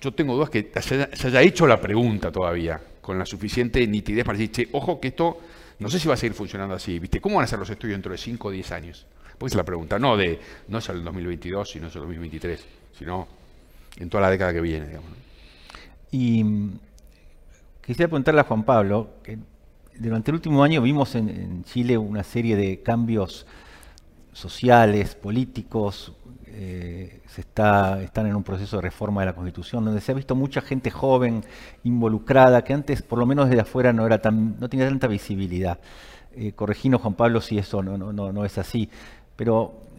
[0.00, 4.38] yo tengo dudas que se haya, hecho la pregunta todavía con la suficiente nitidez para
[4.38, 5.40] decir, che, ojo que esto
[5.78, 7.20] no sé si va a seguir funcionando así, ¿viste?
[7.20, 9.06] ¿Cómo van a ser los estudios dentro de 5 o 10 años?
[9.38, 10.38] Pues es la pregunta, no de,
[10.68, 12.64] no es el 2022, sino es el 2023,
[12.98, 13.39] sino
[13.96, 14.86] en toda la década que viene.
[14.86, 15.10] Digamos.
[16.10, 16.78] Y mm,
[17.84, 19.38] quisiera preguntarle a Juan Pablo, que
[19.98, 23.46] durante el último año vimos en, Chile una serie de cambios
[24.32, 26.12] sociales, políticos,
[26.46, 30.14] eh, se está, están en un proceso de reforma de la Constitución, donde se ha
[30.14, 31.44] visto mucha gente joven
[31.84, 35.78] involucrada, que antes, por lo menos desde afuera, no, era tan, no tenía tanta visibilidad.
[36.32, 38.88] Eh, Juan Pablo, si eso no, no, no, no es así.
[39.36, 39.89] Pero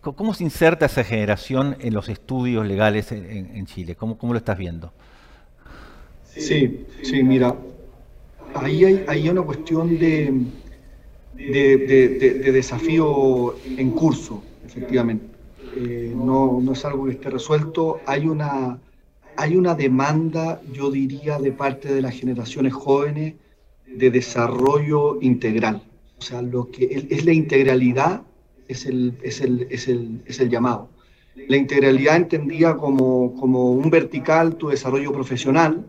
[0.00, 3.94] ¿Cómo se inserta esa generación en los estudios legales en, Chile?
[3.94, 4.92] ¿Cómo, ¿Cómo, lo estás viendo?
[6.24, 7.56] Sí, sí, mira,
[8.54, 10.32] ahí hay, hay una cuestión de,
[11.34, 15.26] de, desafío en curso, efectivamente.
[15.76, 18.00] Eh, no, no, es algo que esté resuelto.
[18.06, 18.78] Hay una,
[19.36, 23.34] hay una demanda, yo diría, de parte de las generaciones jóvenes
[23.86, 25.82] de desarrollo integral.
[26.18, 28.22] O sea, lo que es la integralidad
[28.68, 30.88] es el, es el, es el, es el llamado.
[31.48, 35.86] La integralidad entendía como, como un vertical tu desarrollo profesional,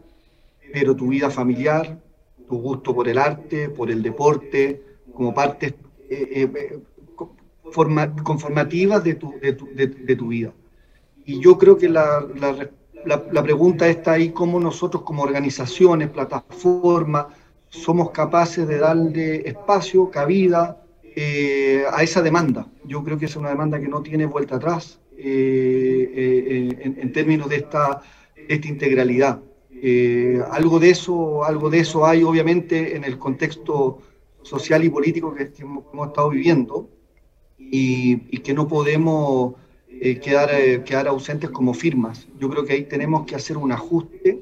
[0.72, 2.00] pero tu vida familiar,
[2.48, 4.82] tu gusto por el arte, por el deporte,
[5.14, 5.74] como partes
[6.10, 6.80] eh, eh,
[8.24, 10.54] conformativas de tu, de, tu, de, tu, vida.
[11.26, 12.72] Y yo creo que la, la,
[13.06, 17.28] la, pregunta está ahí, cómo nosotros como organizaciones, plataformas,
[17.70, 20.78] somos capaces de darle espacio, cabida
[21.22, 22.66] eh, a esa demanda.
[22.86, 27.58] Yo creo que es una demanda que no tiene vuelta atrás en, en, términos de
[27.58, 28.02] esta,
[28.48, 29.42] esta integralidad.
[29.82, 34.00] Eh, algo de eso, algo de eso hay obviamente en el contexto
[34.44, 36.90] social y político que, hemos, estado viviendo
[37.58, 39.56] y, que no podemos
[39.90, 42.30] eh, quedar, eh, quedar ausentes como firmas.
[42.40, 44.42] Yo creo que ahí tenemos que hacer un ajuste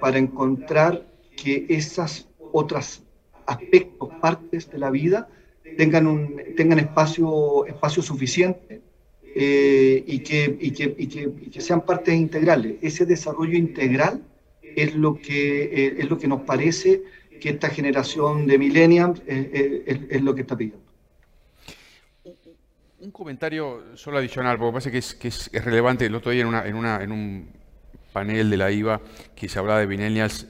[0.00, 3.02] para encontrar que esas otras
[3.46, 5.28] aspectos, partes de la vida,
[5.76, 8.80] tengan, un, tengan espacio, espacio suficiente
[9.34, 12.76] eh, y, que, y, que, y, que, y, que, sean partes integrales.
[12.82, 14.22] Ese desarrollo integral
[14.62, 17.02] es lo que, eh, es lo que nos parece
[17.40, 20.82] que esta generación de millennials eh, es, lo que está pidiendo.
[23.00, 26.06] Un comentario solo adicional, porque me parece que es, que es, relevante.
[26.06, 27.48] El otro día en, una, en, una, en un
[28.12, 29.00] panel de la IVA
[29.34, 30.46] que se hablaba de millennials,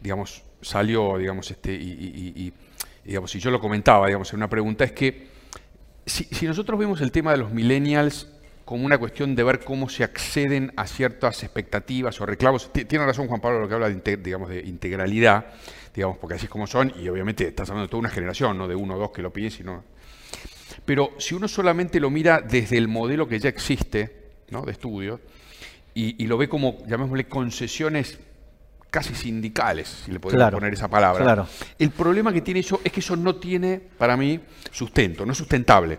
[0.00, 2.52] digamos, salió, digamos, este, y,
[3.04, 5.28] digamos, y yo lo comentaba, digamos, en una pregunta, es que
[6.06, 8.28] si, nosotros vemos el tema de los millennials
[8.64, 12.70] como una cuestión de ver cómo se acceden a ciertas expectativas o reclamos.
[12.72, 15.46] Tiene razón Juan Pablo lo que habla de, digamos, de integralidad,
[15.94, 18.68] digamos, porque así es como son, y obviamente estás hablando de toda una generación, no
[18.68, 19.84] de uno o dos que lo piden, sino...
[20.84, 24.62] Pero si uno solamente lo mira desde el modelo que ya existe, ¿no?
[24.62, 25.20] de estudio,
[25.94, 28.20] y, lo ve como, llamémosle, concesiones
[28.90, 31.46] casi sindicales, si le podemos poner esa palabra.
[31.78, 35.38] El problema que tiene eso es que eso no tiene, para mí, sustento, no es
[35.38, 35.98] sustentable.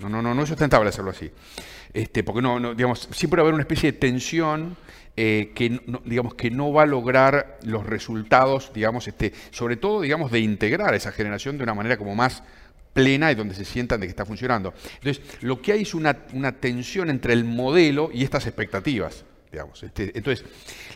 [0.00, 1.30] No, no, no, no es sustentable hacerlo así.
[1.92, 4.76] Este, porque no, no, digamos, siempre va a haber una especie de tensión
[5.16, 10.00] eh, que, no, digamos, que no va a lograr los resultados, digamos, este, sobre todo,
[10.00, 12.42] digamos, de integrar a esa generación de una manera como más
[12.92, 14.74] plena y donde se sientan de que está funcionando.
[15.02, 19.24] Entonces, lo que hay es una, una tensión entre el modelo y estas expectativas.
[19.50, 19.82] Digamos.
[19.82, 20.44] Este, entonces,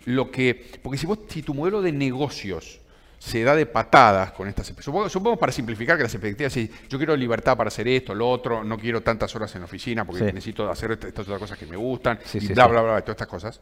[0.05, 0.71] lo que.
[0.83, 2.81] Porque si, vos, si tu modelo de negocios
[3.19, 6.99] se da de patadas con estas supongo, supongo para simplificar que las expectativas si yo
[6.99, 10.25] quiero libertad para hacer esto, lo otro, no quiero tantas horas en la oficina porque
[10.25, 13.61] necesito hacer estas otras cosas que me gustan, y bla, bla, bla, todas estas cosas.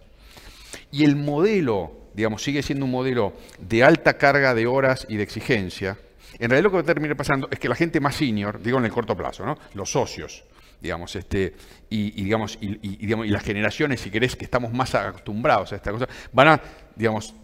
[0.90, 5.24] Y el modelo, digamos, sigue siendo un modelo de alta carga de horas y de
[5.24, 5.98] exigencia.
[6.38, 8.78] En realidad lo que va a terminar pasando es que la gente más senior, digo
[8.78, 9.58] en el corto plazo, ¿no?
[9.74, 10.42] los socios,
[10.80, 11.54] digamos, este,
[11.88, 15.90] y, digamos, y, digamos, y las generaciones, si querés, que estamos más acostumbrados a esta
[15.92, 16.60] cosa, van a,
[16.96, 17.34] digamos,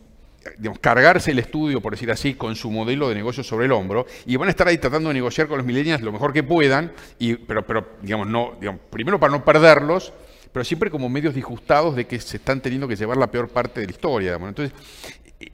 [0.59, 4.07] digamos, cargarse el estudio, por decir así, con su modelo de negocio sobre el hombro,
[4.27, 6.93] y van a estar ahí tratando de negociar con los millennials lo mejor que puedan,
[7.19, 10.13] y, pero, pero digamos, no, digamos, primero para no perderlos,
[10.53, 13.81] pero siempre como medios disgustados de que se están teniendo que llevar la peor parte
[13.81, 14.35] de la historia.
[14.35, 14.73] Entonces,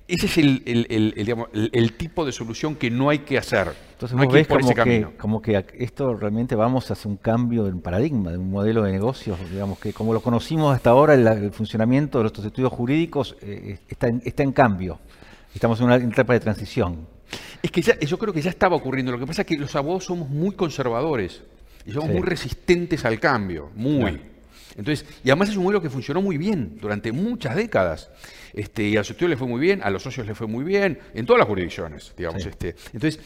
[0.06, 3.72] ese es el, tipo de solución que no hay que hacer.
[3.92, 5.12] Entonces, no hay que ir por como ese camino.
[5.18, 8.92] como que esto realmente vamos hacia un cambio de un paradigma, de un modelo de
[8.92, 13.78] negocios, digamos que como lo conocimos hasta ahora, el, funcionamiento de nuestros estudios jurídicos eh,
[13.88, 15.00] está, en, está, en, cambio.
[15.52, 17.08] Estamos en una etapa de transición.
[17.60, 19.10] Es que ya, yo creo que ya estaba ocurriendo.
[19.12, 21.42] Lo que pasa es que los abogados somos muy conservadores
[21.84, 24.31] y somos muy resistentes al cambio, muy.
[24.76, 28.10] Entonces, y además es un modelo que funcionó muy bien durante muchas décadas.
[28.52, 30.64] Este, y a los estudios le fue muy bien, a los socios le fue muy
[30.64, 32.44] bien, en todas las jurisdicciones, digamos.
[32.44, 32.74] Este.
[32.92, 33.20] Entonces,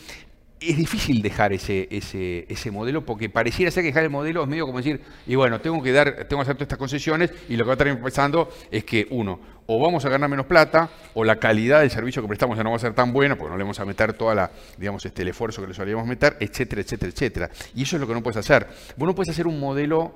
[0.60, 4.48] es difícil dejar ese, ese, ese, modelo porque pareciera ser que dejar el modelo es
[4.48, 7.56] medio como decir, y bueno, tengo que dar, tengo que hacer todas estas concesiones y
[7.56, 10.88] lo que va a estar empezando es que uno, o vamos a ganar menos plata,
[11.14, 13.50] o la calidad del servicio que prestamos ya no va a ser tan buena, porque
[13.50, 16.36] no le vamos a meter toda la, digamos, este, el esfuerzo que le solíamos meter,
[16.40, 17.50] etcétera, etcétera, etcétera.
[17.74, 18.66] Y eso es lo que no puedes hacer.
[18.96, 20.14] Vos no puedes hacer un modelo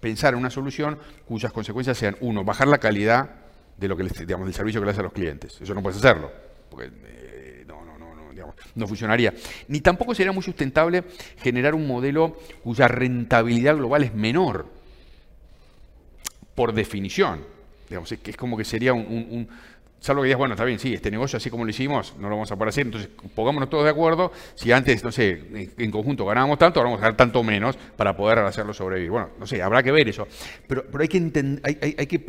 [0.00, 3.30] pensar en una solución cuyas consecuencias sean, uno, bajar la calidad
[3.76, 5.60] de lo que digamos, del servicio que le hace a los clientes.
[5.60, 6.30] Eso no puedes hacerlo,
[6.70, 9.34] porque eh, no, no, no, digamos, no funcionaría.
[9.68, 11.04] Ni tampoco sería muy sustentable
[11.38, 14.66] generar un modelo cuya rentabilidad global es menor,
[16.54, 17.44] por definición.
[17.88, 19.48] Digamos, es como que sería un,
[20.04, 22.34] Salvo que digas, bueno, está bien, sí, este negocio así como lo hicimos, no lo
[22.34, 26.26] vamos a poder hacer, entonces pongámonos todos de acuerdo, si antes, no sé, en conjunto
[26.26, 29.10] ganábamos tanto, ahora vamos a ganar tanto menos para poder hacerlo sobrevivir.
[29.10, 30.28] Bueno, no sé, habrá que ver eso,
[30.68, 31.16] pero, pero hay, que
[31.62, 32.22] hay, que,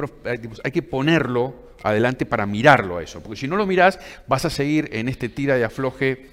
[0.64, 4.50] hay que ponerlo adelante para mirarlo a eso, porque si no lo mirás, vas a
[4.50, 6.30] seguir en este tira de afloje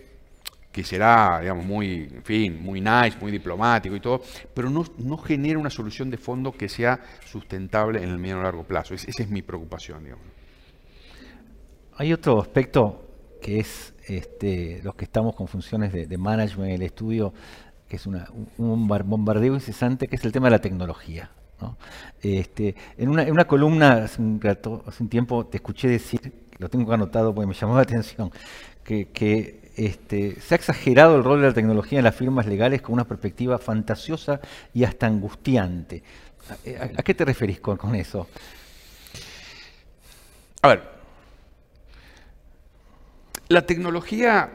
[0.71, 4.23] que será, digamos, muy, en fin, muy nice, muy diplomático y todo,
[4.55, 8.63] pero no, genera una solución de fondo que sea sustentable en el mediano y largo
[8.63, 8.95] plazo.
[8.95, 10.42] esa es mi preocupación, digamos.
[11.97, 13.03] Hay otro aspecto
[13.41, 17.33] que es este, los que estamos con funciones de, management en el estudio,
[17.89, 21.31] que es un bombardeo incesante, que es el tema de la tecnología.
[22.23, 27.55] Este, en, una, columna hace un, tiempo te escuché decir, lo tengo anotado porque me
[27.55, 28.31] llamó la atención,
[28.85, 32.95] que, este, se ha exagerado el rol de la tecnología en las firmas legales con
[32.95, 34.41] una perspectiva fantasiosa
[34.75, 36.03] y hasta angustiante.
[36.97, 38.27] ¿A, qué te referís con eso?
[40.63, 41.02] A ver,
[43.53, 44.51] la tecnología,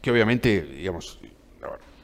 [0.00, 1.20] que obviamente, digamos,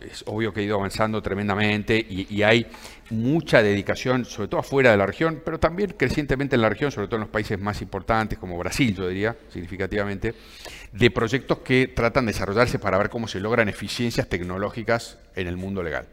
[0.00, 2.66] es obvio que ha ido avanzando tremendamente y, hay
[3.10, 7.06] mucha dedicación, sobre todo afuera de la región, pero también crecientemente en la región, sobre
[7.06, 10.34] todo en los países más importantes, como Brasil, yo diría, significativamente,
[10.92, 15.56] de proyectos que tratan de desarrollarse para ver cómo se logran eficiencias tecnológicas en el
[15.56, 16.06] mundo legal.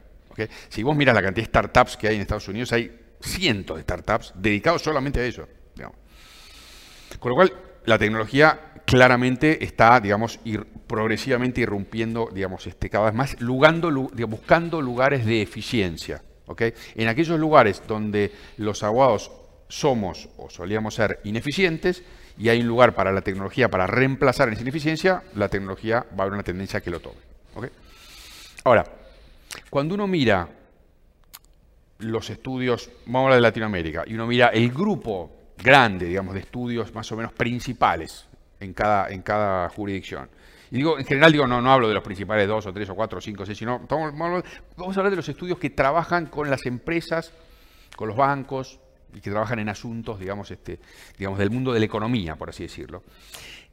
[0.69, 3.83] Si vos miras la cantidad de startups que hay en Estados Unidos, hay cientos de
[3.83, 5.47] startups dedicados solamente a eso.
[7.19, 7.53] Con lo cual,
[7.85, 15.25] la tecnología claramente está, digamos, ir progresivamente irrumpiendo, digamos, este, cada vez más, buscando lugares
[15.25, 16.21] de eficiencia.
[16.93, 19.31] En aquellos lugares donde los abogados
[19.67, 22.03] somos o solíamos ser ineficientes
[22.37, 26.21] y hay un lugar para la tecnología para reemplazar esa ineficiencia, la tecnología va a
[26.21, 27.17] haber una tendencia a que lo tome.
[28.63, 28.85] Ahora,
[29.71, 30.47] cuando uno mira
[31.97, 36.41] los estudios, vamos a hablar de Latinoamérica, y uno mira el grupo grande, digamos, de
[36.41, 38.27] estudios más o menos principales
[38.63, 40.29] en cada, en cada jurisdicción.
[40.73, 42.95] Y digo, en general digo, no, no hablo de los principales dos o tres o
[42.95, 44.43] cuatro o cinco o seis, sino vamos,
[44.97, 47.31] a hablar de los estudios que trabajan con las empresas,
[47.95, 48.79] con los bancos
[49.13, 50.79] y que trabajan en asuntos, digamos, este,
[51.15, 53.03] digamos, del mundo de la economía, por así decirlo.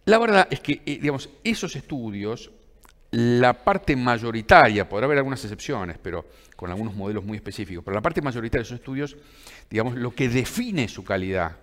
[0.04, 2.50] La verdad es que, eh, digamos, esos estudios,
[3.12, 8.02] la parte mayoritaria, podrá haber algunas excepciones, pero con algunos modelos muy específicos, pero la
[8.02, 9.16] parte mayoritaria de esos estudios,
[9.70, 11.56] digamos, lo que define su calidad,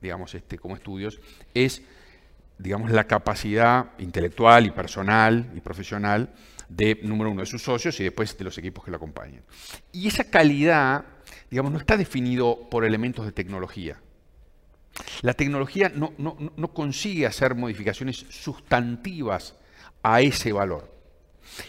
[0.00, 1.20] digamos, este, como estudios,
[1.52, 1.82] es
[2.58, 6.34] digamos, la capacidad intelectual y personal y profesional
[6.68, 9.42] de, número uno, de sus socios y después de los equipos que lo acompañan.
[9.92, 11.04] Y esa calidad,
[11.50, 14.00] digamos, no está definido por elementos de tecnología.
[15.22, 19.54] La tecnología no, no consigue hacer modificaciones sustantivas
[20.02, 20.92] a ese valor.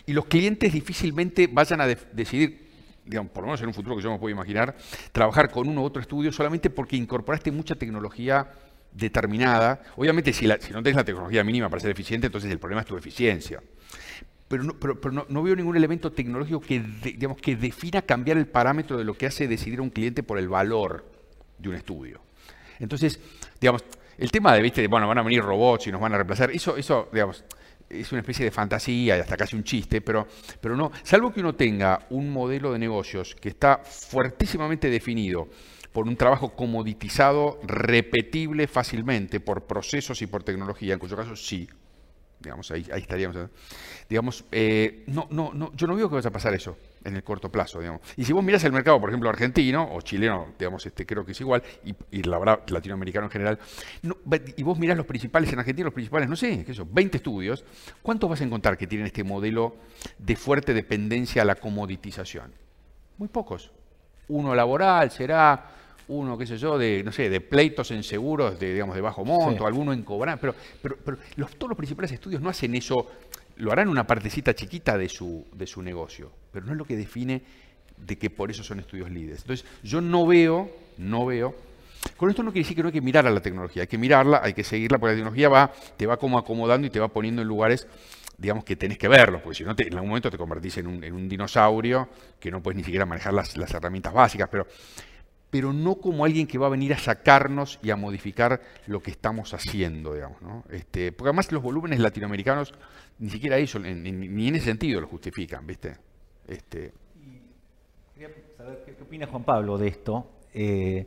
[0.06, 2.70] Y los clientes difícilmente vayan a decidir
[3.10, 4.76] digamos, por lo menos en un futuro que yo me puedo imaginar,
[5.12, 8.52] trabajar con uno u otro estudio solamente porque incorporaste mucha tecnología
[8.92, 9.82] determinada.
[9.96, 12.98] Obviamente, si, no tienes la tecnología mínima para ser eficiente, entonces el problema es tu
[12.98, 13.62] eficiencia.
[14.48, 18.98] Pero no, pero, no, veo ningún elemento tecnológico que, digamos, que defina cambiar el parámetro
[18.98, 21.06] de lo que hace decidir a un cliente por el valor
[21.60, 22.20] de un estudio.
[22.80, 23.20] Entonces,
[23.62, 23.84] digamos,
[24.18, 26.76] el tema de, viste, bueno, van a venir robots y nos van a reemplazar, eso,
[26.78, 27.44] eso digamos,
[27.90, 30.28] es una especie de fantasía y hasta casi un chiste, pero,
[30.62, 35.48] pero no, salvo que uno tenga un modelo de negocios que está fuertísimamente definido
[35.94, 41.68] por un trabajo comoditizado, repetible fácilmente por procesos y por tecnología, en cuyo caso sí,
[42.40, 43.38] digamos, ahí, estaríamos.
[44.08, 47.24] Digamos, eh, no, no, no, yo no veo que vaya a pasar eso en el
[47.24, 48.02] corto plazo, digamos.
[48.18, 51.34] Y si vos miras el mercado, por ejemplo, argentino o chileno, digamos, este, creo que
[51.34, 53.60] es igual, y, latinoamericano en general,
[54.56, 57.64] y vos mirás los principales en Argentina, los principales, no sé, qué eso, 20 estudios,
[58.02, 59.76] ¿cuántos vas a encontrar que tienen este modelo
[60.18, 62.54] de fuerte dependencia a la comoditización?
[63.18, 63.72] Muy pocos.
[64.30, 65.79] Uno laboral será,
[66.10, 69.24] uno, qué sé yo, de, no sé, de pleitos en seguros de, digamos, de bajo
[69.24, 73.08] monto, alguno en cobrar, pero, pero, pero los, todos los principales estudios no hacen eso,
[73.58, 76.98] lo harán una partecita chiquita de su, de su negocio, pero no es lo que
[76.98, 77.42] define
[77.96, 79.42] de que por eso son estudios líderes.
[79.42, 81.56] Entonces, yo no veo, no veo,
[82.18, 83.98] con esto no quiere decir que no hay que mirar a la tecnología, hay que
[83.98, 87.10] mirarla, hay que seguirla, porque la tecnología va, te va como acomodando y te va
[87.10, 87.88] poniendo en lugares
[88.40, 91.04] digamos que tenés que verlo, porque si no, en algún momento te convertís en un,
[91.04, 92.08] en un, dinosaurio
[92.40, 94.66] que no puedes ni siquiera manejar las, las herramientas básicas, pero
[95.50, 99.12] pero no como alguien que va a venir a sacarnos y a modificar lo que
[99.12, 100.42] estamos haciendo, digamos.
[100.42, 100.64] ¿no?
[100.70, 102.74] Este, porque además los volúmenes latinoamericanos
[103.20, 105.98] ni siquiera eso, ni, en ese sentido lo justifican, ¿viste?
[106.48, 106.94] Este...
[108.14, 110.30] Quería saber qué, opina Juan Pablo de esto.
[110.54, 111.06] Eh,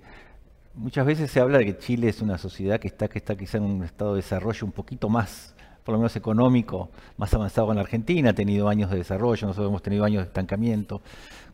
[0.75, 3.59] muchas veces se habla de que Chile es una sociedad que está, que está quizá
[3.59, 7.75] en un estado de desarrollo un poquito más, por lo menos económico, más avanzado que
[7.75, 11.01] la Argentina, ha tenido años de desarrollo, nosotros hemos tenido años de estancamiento.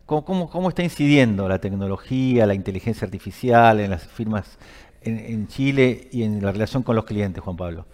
[0.08, 4.56] ¿Cómo, está incidiendo la tecnología, la inteligencia artificial en las firmas
[5.02, 7.84] en, Chile y en la relación con los clientes, Juan Pablo?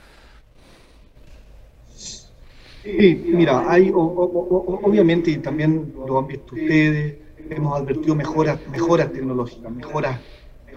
[1.88, 7.16] Sí, mira, hay obviamente, y también lo han visto ustedes,
[7.50, 10.20] hemos advertido mejoras, mejoras tecnológicas, mejoras,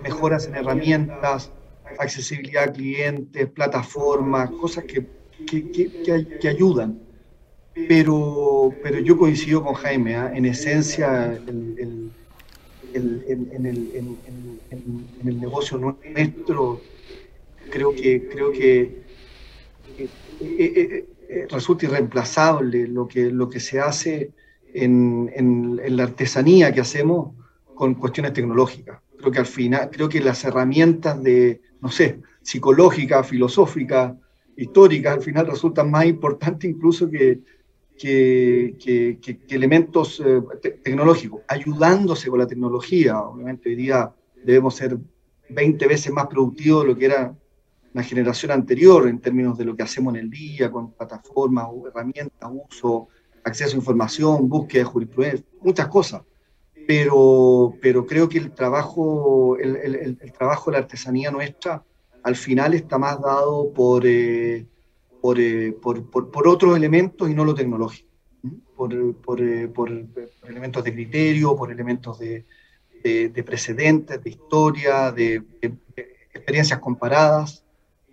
[0.01, 1.51] mejoras en herramientas,
[1.99, 5.05] accesibilidad a clientes, plataformas, cosas que,
[5.45, 6.99] que, ayudan.
[7.87, 10.31] Pero, pero yo coincido con Jaime, ¿ah?
[10.33, 12.11] en esencia, el,
[12.93, 14.17] en,
[15.23, 16.81] el, negocio nuestro,
[17.69, 18.81] creo que, creo que
[19.99, 20.09] eh,
[20.39, 24.31] eh, eh, resulta irreemplazable lo que, lo que se hace
[24.73, 27.35] en, la artesanía que hacemos
[27.75, 28.99] con cuestiones tecnológicas.
[29.17, 34.13] Creo que al final, creo que las herramientas de, no sé, psicológicas, filosóficas,
[34.55, 37.39] históricas, al final resultan más importantes incluso que,
[37.97, 40.41] que, elementos eh,
[40.83, 43.19] tecnológicos, ayudándose con la tecnología.
[43.19, 44.97] Obviamente hoy día debemos ser
[45.49, 47.35] 20 veces más productivos de lo que era
[47.93, 52.51] la generación anterior en términos de lo que hacemos en el día, con plataformas, herramientas,
[52.69, 53.07] uso,
[53.43, 56.21] acceso a información, búsqueda de jurisprudencia, muchas cosas.
[56.85, 61.83] Pero, pero creo que el trabajo, el, trabajo de la artesanía nuestra
[62.23, 64.65] al final está más dado por, eh,
[65.37, 68.07] eh, por, por, por, otros elementos y no lo tecnológico,
[68.75, 68.93] por,
[69.41, 69.69] eh,
[70.47, 72.45] elementos de criterio, por elementos de,
[73.03, 75.43] de, precedentes, de historia, de,
[76.33, 77.63] experiencias comparadas,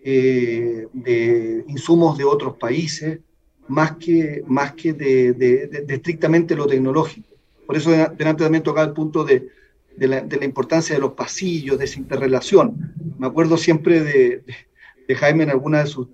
[0.03, 3.21] de insumos de otros países
[3.69, 7.29] más que, más que de, estrictamente lo tecnológico.
[7.67, 9.49] Por eso delante también tocaba el punto de,
[9.97, 12.95] la, importancia de los pasillos, de esa interrelación.
[13.19, 14.43] Me acuerdo siempre de,
[15.09, 16.09] Jaime en alguna de sus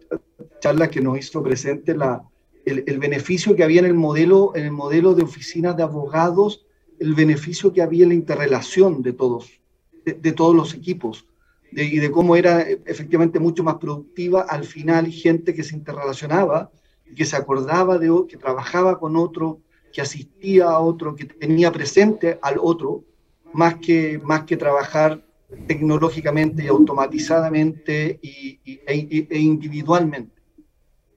[0.61, 2.22] charlas que nos hizo presente la,
[2.64, 6.66] el, beneficio que había en el modelo, en el modelo de oficinas de abogados,
[6.98, 9.61] el beneficio que había en la interrelación de todos,
[10.05, 11.26] de, todos los equipos,
[11.72, 16.70] y de cómo era efectivamente mucho más productiva al final gente que se interrelacionaba
[17.14, 19.61] que se acordaba de que trabajaba con otro,
[19.92, 23.05] que asistía a otro, que tenía presente al otro,
[23.53, 25.24] más que, más que trabajar
[25.67, 30.41] tecnológicamente y automatizadamente y, e, e, individualmente.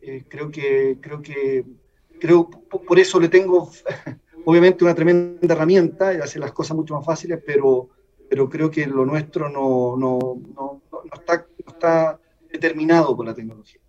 [0.02, 1.66] Eh, creo que, creo que,
[2.20, 3.70] creo, por eso le tengo,
[4.46, 7.90] obviamente, una tremenda herramienta y hace las cosas mucho más fáciles, pero,
[8.30, 10.82] pero creo que lo nuestro no, no, no,
[11.14, 12.20] está, está
[12.52, 13.80] determinado por la tecnología.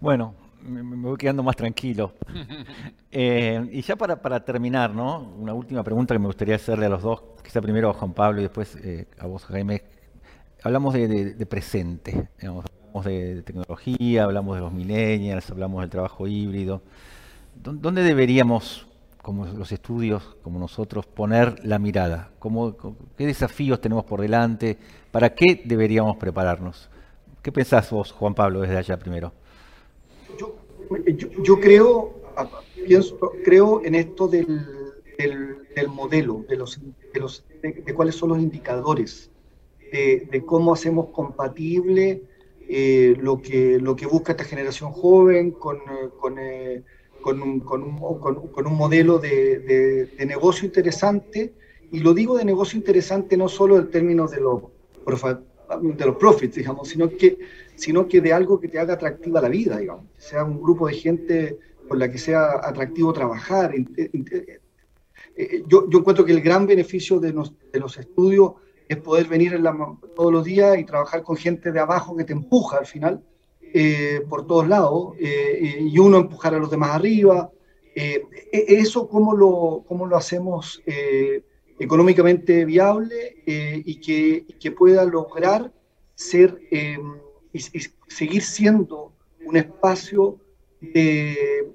[0.00, 2.12] Bueno, me, voy quedando más tranquilo.
[3.12, 5.34] Eh, y ya para, para, terminar, ¿no?
[5.36, 8.38] Una última pregunta que me gustaría hacerle a los dos, quizá primero a Juan Pablo
[8.38, 9.82] y después eh, a vos, Jaime.
[10.62, 16.82] Hablamos de, presente, hablamos de, tecnología, hablamos de los millennials, hablamos del trabajo híbrido.
[17.56, 18.86] ¿Dónde deberíamos,
[19.22, 22.30] como los estudios, como nosotros, poner la mirada?
[22.38, 22.76] ¿Cómo,
[23.18, 24.78] ¿Qué desafíos tenemos por delante?
[25.10, 26.88] ¿Para qué deberíamos prepararnos?
[27.42, 29.32] ¿Qué pensás vos, Juan Pablo, desde allá primero?
[31.42, 32.14] Yo, creo,
[32.86, 34.46] pienso, creo en esto del,
[35.74, 36.80] del, modelo, de, los,
[37.12, 39.30] de, los, de, cuáles son los indicadores,
[39.92, 42.22] de, cómo hacemos compatible
[42.68, 45.78] eh, lo, que, lo que busca esta generación joven con,
[46.18, 46.82] con, eh,
[47.20, 51.52] con, un, con, un, con, un, modelo de, negocio interesante.
[51.92, 54.62] Y lo digo de negocio interesante no solo en términos de los,
[55.82, 57.38] de los profits, digamos, sino que
[57.80, 60.92] sino que de algo que te haga atractiva la vida, digamos, sea un grupo de
[60.92, 63.74] gente con la que sea atractivo trabajar.
[63.74, 64.60] Eh,
[65.34, 68.52] eh, yo, yo encuentro que el gran beneficio de los, estudios
[68.86, 69.58] es poder venir
[70.14, 73.24] todos los días y trabajar con gente de abajo que te empuja al final
[73.62, 77.50] eh, por todos lados y uno empujar a los demás arriba.
[77.94, 80.82] E, eso, ¿cómo lo, cómo lo hacemos
[81.78, 85.72] económicamente viable y que, que, pueda lograr
[86.14, 86.60] ser
[87.52, 89.12] y, seguir siendo
[89.44, 90.38] un espacio
[90.80, 91.74] de,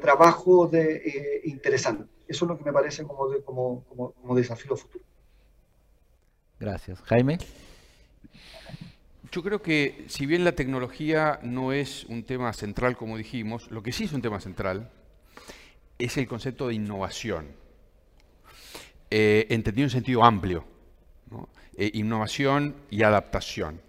[0.00, 2.04] trabajo de, eh, interesante.
[2.28, 5.04] Eso es lo que me parece como, como, como, desafío futuro.
[6.58, 7.00] Gracias.
[7.02, 7.38] Jaime.
[9.32, 13.82] Yo creo que si bien la tecnología no es un tema central, como dijimos, lo
[13.82, 14.90] que sí es un tema central
[15.98, 17.46] es el concepto de innovación,
[19.10, 20.64] eh, entendido en sentido amplio,
[21.76, 23.80] eh, innovación y adaptación.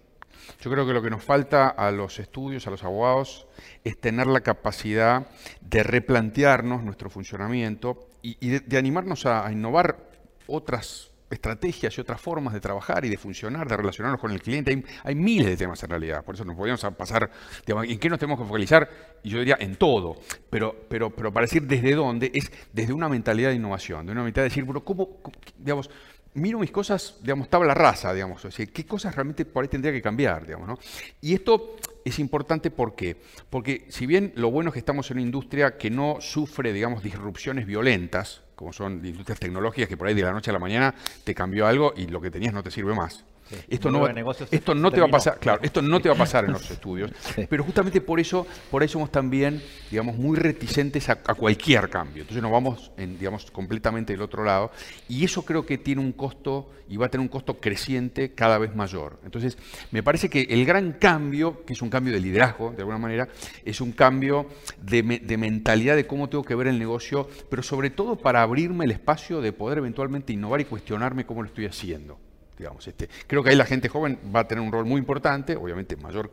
[0.60, 3.46] Yo creo que lo que nos falta a los estudios, a los abogados,
[3.84, 5.26] es tener la capacidad
[5.60, 9.98] de replantearnos nuestro funcionamiento y, de, animarnos a, innovar
[10.46, 14.84] otras estrategias y otras formas de trabajar y de funcionar, de relacionarnos con el cliente.
[15.02, 17.30] Hay, miles de temas en realidad, por eso nos podríamos pasar,
[17.66, 18.88] ¿en qué nos tenemos que focalizar?
[19.22, 20.16] Y yo diría en todo,
[20.48, 24.22] pero, pero, pero para decir desde dónde, es desde una mentalidad de innovación, de una
[24.22, 25.20] mentalidad de decir, pero ¿cómo,
[25.58, 25.90] digamos,
[26.34, 29.92] miro mis cosas, digamos, tabla rasa, digamos, o sea, qué cosas realmente por ahí tendría
[29.92, 30.78] que cambiar, digamos, ¿no?
[31.20, 33.16] Y esto es importante ¿por qué?
[33.48, 37.02] Porque si bien lo bueno es que estamos en una industria que no sufre, digamos,
[37.02, 40.94] disrupciones violentas, como son industrias tecnológicas que por ahí de la noche a la mañana
[41.24, 43.24] te cambió algo y lo que tenías no te sirve más.
[43.68, 44.06] Esto no,
[44.50, 46.70] esto no te va a pasar, claro, esto no te va a pasar en los
[46.70, 47.10] estudios,
[47.48, 52.22] pero justamente por eso, por eso somos también, digamos, muy reticentes a, cualquier cambio.
[52.22, 54.70] Entonces nos vamos, en, digamos, completamente del otro lado
[55.08, 58.58] y eso creo que tiene un costo y va a tener un costo creciente cada
[58.58, 59.18] vez mayor.
[59.24, 59.58] Entonces,
[59.90, 63.28] me parece que el gran cambio, que es un cambio de liderazgo, de alguna manera,
[63.64, 64.46] es un cambio
[64.80, 68.84] de, de mentalidad de cómo tengo que ver el negocio, pero sobre todo para abrirme
[68.84, 72.18] el espacio de poder eventualmente innovar y cuestionarme cómo lo estoy haciendo.
[72.58, 75.56] Digamos, este, creo que ahí la gente joven va a tener un rol muy importante,
[75.56, 76.30] obviamente mayor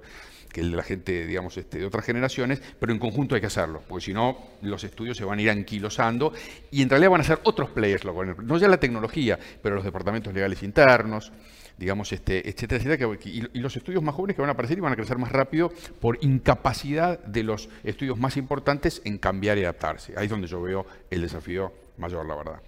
[0.51, 4.05] que la gente digamos, este, de otras generaciones, pero en conjunto hay que hacerlo, porque
[4.05, 6.34] si no, los estudios se van a ir anquilosando
[6.69, 10.34] y en realidad van a ser otros players, no ya la tecnología, pero los departamentos
[10.34, 11.32] legales internos,
[11.78, 14.93] digamos, este, etcétera, etcétera, y, los estudios más jóvenes que van a aparecer y van
[14.93, 20.13] a crecer más rápido por incapacidad de los estudios más importantes en cambiar y adaptarse.
[20.17, 22.61] Ahí es donde yo veo el desafío mayor, la verdad.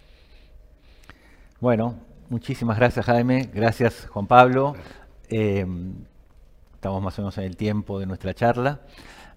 [1.59, 1.99] Bueno,
[2.34, 3.47] Muchísimas gracias, Jaime.
[3.53, 4.73] Gracias, Juan Pablo.
[5.29, 5.67] Eh,
[6.73, 8.81] estamos más o menos en el tiempo de nuestra charla,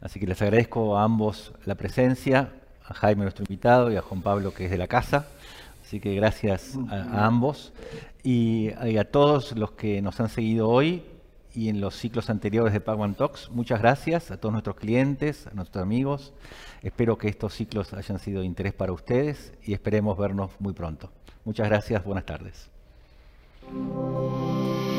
[0.00, 2.54] así que les agradezco a ambos la presencia,
[2.86, 5.26] a Jaime, nuestro invitado, y a Juan Pablo, que es de la casa.
[5.84, 7.74] Así que gracias a, ambos
[8.22, 11.04] y, a todos los que nos han seguido hoy
[11.52, 13.50] y en los ciclos anteriores de Pagwan Talks.
[13.50, 16.32] Muchas gracias a todos nuestros clientes, a nuestros amigos.
[16.80, 21.10] Espero que estos ciclos hayan sido de interés para ustedes y esperemos vernos muy pronto.
[21.44, 22.74] Muchas gracias, buenas tardes.
[23.72, 24.95] 我。